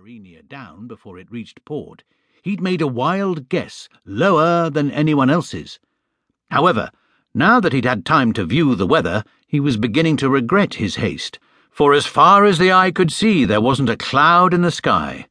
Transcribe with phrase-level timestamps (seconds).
[0.00, 2.04] Arenia down before it reached port,
[2.42, 5.78] he'd made a wild guess lower than anyone else's.
[6.50, 6.90] However,
[7.34, 10.96] now that he'd had time to view the weather, he was beginning to regret his
[10.96, 11.38] haste,
[11.70, 15.26] for as far as the eye could see, there wasn't a cloud in the sky.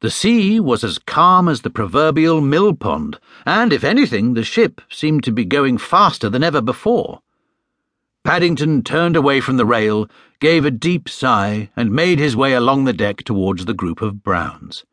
[0.00, 4.82] The sea was as calm as the proverbial mill pond, and if anything, the ship
[4.90, 7.22] seemed to be going faster than ever before.
[8.30, 10.08] Paddington turned away from the rail,
[10.38, 14.22] gave a deep sigh, and made his way along the deck towards the group of
[14.22, 14.84] Browns.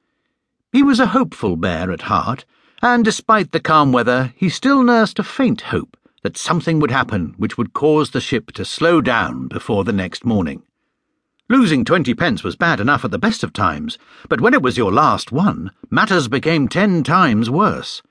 [0.71, 2.45] He was a hopeful bear at heart,
[2.81, 7.35] and despite the calm weather, he still nursed a faint hope that something would happen
[7.37, 10.63] which would cause the ship to slow down before the next morning.
[11.47, 14.79] Losing twenty pence was bad enough at the best of times, but when it was
[14.79, 18.01] your last one, matters became ten times worse.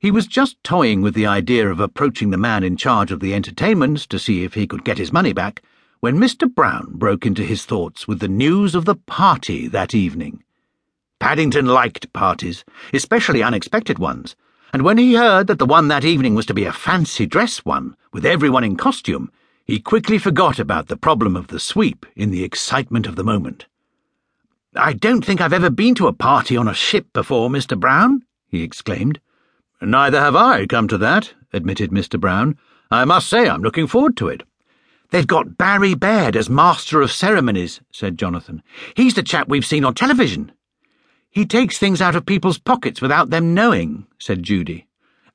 [0.00, 3.34] He was just toying with the idea of approaching the man in charge of the
[3.34, 5.62] entertainment to see if he could get his money back
[6.00, 6.52] when Mr.
[6.52, 10.42] Brown broke into his thoughts with the news of the party that evening.
[11.18, 14.36] Paddington liked parties, especially unexpected ones,
[14.72, 17.64] and when he heard that the one that evening was to be a fancy dress
[17.64, 19.30] one, with everyone in costume,
[19.64, 23.66] he quickly forgot about the problem of the sweep in the excitement of the moment.
[24.76, 27.78] I don't think I've ever been to a party on a ship before, Mr.
[27.78, 29.20] Brown, he exclaimed.
[29.80, 32.18] Neither have I, come to that, admitted Mr.
[32.18, 32.58] Brown.
[32.90, 34.42] I must say I'm looking forward to it.
[35.10, 38.62] They've got Barry Baird as Master of Ceremonies, said Jonathan.
[38.94, 40.52] He's the chap we've seen on television.
[41.30, 44.86] He takes things out of people's pockets without them knowing, said Judy.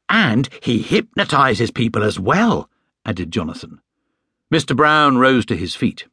[0.10, 2.70] And he hypnotizes people as well,
[3.06, 3.82] added Jonathan.
[4.54, 4.76] Mr.
[4.76, 6.06] Brown rose to his feet.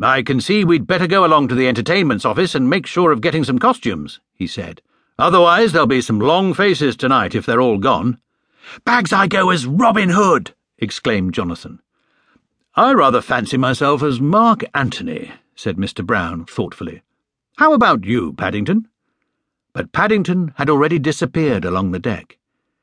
[0.00, 3.20] I can see we'd better go along to the entertainment's office and make sure of
[3.20, 4.82] getting some costumes, he said.
[5.22, 8.18] Otherwise, there'll be some long faces tonight if they're all gone.
[8.84, 11.80] Bags I go as Robin Hood, exclaimed Jonathan.
[12.74, 16.04] I rather fancy myself as Mark Antony, said Mr.
[16.04, 17.02] Brown thoughtfully.
[17.58, 18.88] How about you, Paddington?
[19.72, 22.36] But Paddington had already disappeared along the deck.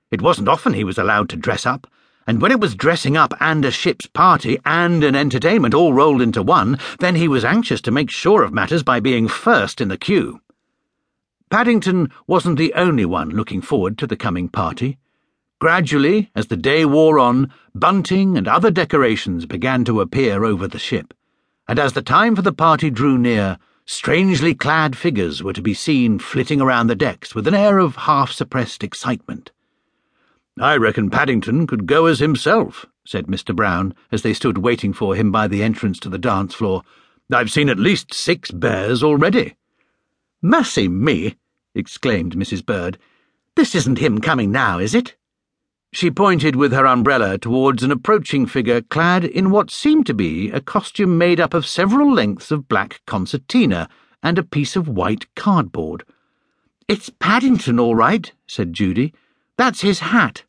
[0.09, 1.87] It wasn't often he was allowed to dress up,
[2.25, 6.21] and when it was dressing up and a ship's party and an entertainment all rolled
[6.21, 9.89] into one, then he was anxious to make sure of matters by being first in
[9.89, 10.39] the queue.
[11.49, 14.99] Paddington wasn't the only one looking forward to the coming party.
[15.59, 20.77] Gradually, as the day wore on, bunting and other decorations began to appear over the
[20.77, 21.13] ship,
[21.67, 25.73] and as the time for the party drew near, strangely clad figures were to be
[25.73, 29.51] seen flitting around the decks with an air of half suppressed excitement.
[30.59, 33.55] I reckon Paddington could go as himself, said Mr.
[33.55, 36.83] Brown, as they stood waiting for him by the entrance to the dance floor.
[37.33, 39.55] I've seen at least six bears already.
[40.41, 41.35] Mercy me!
[41.75, 42.65] exclaimed Mrs.
[42.65, 42.97] Bird.
[43.55, 45.15] This isn't him coming now, is it?
[45.91, 50.49] She pointed with her umbrella towards an approaching figure clad in what seemed to be
[50.51, 53.89] a costume made up of several lengths of black concertina
[54.21, 56.05] and a piece of white cardboard.
[56.87, 59.13] It's Paddington, all right, said Judy.
[59.57, 60.43] That's his hat.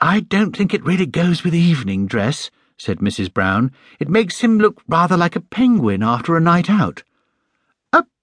[0.00, 3.32] I don't think it really goes with evening dress, said Mrs.
[3.32, 3.70] Brown.
[4.00, 7.04] It makes him look rather like a penguin after a night out.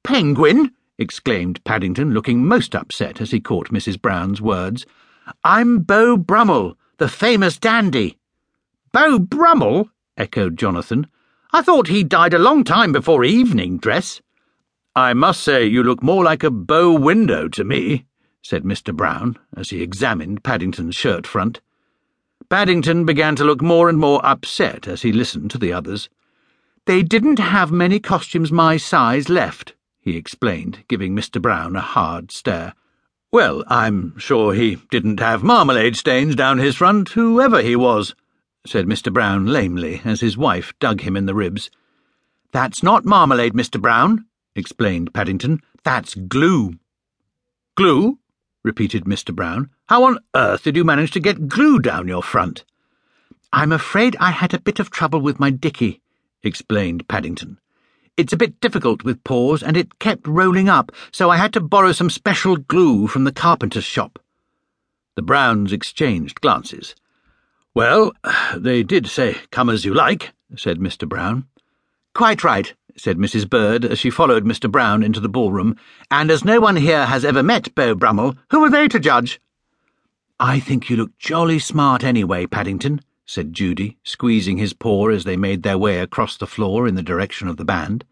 [0.03, 0.71] Penguin?
[0.97, 4.01] exclaimed Paddington, looking most upset as he caught Mrs.
[4.01, 4.85] Brown's words.
[5.43, 8.17] I'm Beau Brummel, the famous dandy.
[8.91, 9.89] Beau Brummel?
[10.17, 11.07] echoed Jonathan.
[11.53, 14.21] I thought he died a long time before evening dress.
[14.95, 18.05] I must say you look more like a bow window to me,
[18.41, 18.93] said Mr.
[18.93, 21.61] Brown, as he examined Paddington's shirt front.
[22.49, 26.09] Paddington began to look more and more upset as he listened to the others.
[26.85, 31.41] They didn't have many costumes my size left, he explained, giving Mr.
[31.41, 32.73] Brown a hard stare.
[33.31, 38.13] Well, I'm sure he didn't have marmalade stains down his front, whoever he was,
[38.65, 39.13] said Mr.
[39.13, 41.69] Brown lamely, as his wife dug him in the ribs.
[42.51, 43.79] That's not marmalade, Mr.
[43.79, 44.25] Brown,
[44.55, 45.61] explained Paddington.
[45.83, 46.73] That's glue.
[47.77, 48.19] Glue?
[48.63, 49.33] repeated Mr.
[49.33, 49.69] Brown.
[49.87, 52.65] How on earth did you manage to get glue down your front?
[53.53, 56.01] I'm afraid I had a bit of trouble with my dicky,
[56.43, 57.59] explained Paddington.
[58.17, 61.61] It's a bit difficult with paws, and it kept rolling up, so I had to
[61.61, 64.19] borrow some special glue from the carpenter's shop.
[65.15, 66.95] The Browns exchanged glances.
[67.73, 68.11] Well,
[68.55, 71.07] they did say, come as you like, said Mr.
[71.07, 71.47] Brown.
[72.13, 73.49] Quite right, said Mrs.
[73.49, 74.69] Bird as she followed Mr.
[74.69, 75.77] Brown into the ballroom,
[76.09, 79.39] and as no one here has ever met Beau Brummel, who are they to judge?
[80.39, 85.37] I think you look jolly smart anyway, Paddington, said Judy, squeezing his paw as they
[85.37, 88.03] made their way across the floor in the direction of the band.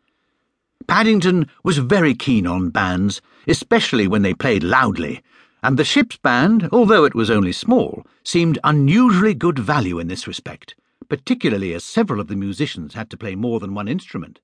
[0.88, 5.22] Paddington was very keen on bands, especially when they played loudly,
[5.62, 10.26] and the ship's band, although it was only small, seemed unusually good value in this
[10.26, 10.74] respect,
[11.10, 14.40] particularly as several of the musicians had to play more than one instrument.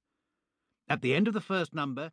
[0.90, 2.12] At the end of the first number,